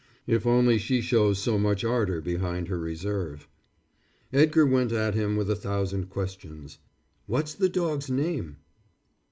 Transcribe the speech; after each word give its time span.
"If 0.25 0.47
only 0.47 0.79
she 0.79 0.99
shows 0.99 1.37
so 1.37 1.59
much 1.59 1.83
ardor 1.83 2.21
behind 2.21 2.69
her 2.69 2.79
reserve." 2.79 3.47
Edgar 4.33 4.65
went 4.65 4.91
at 4.91 5.13
him 5.13 5.35
with 5.37 5.47
a 5.51 5.55
thousand 5.55 6.09
questions. 6.09 6.79
"What's 7.27 7.53
the 7.53 7.69
dog's 7.69 8.09
name?" 8.09 8.57